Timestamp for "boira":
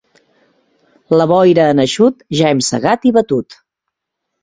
1.33-1.67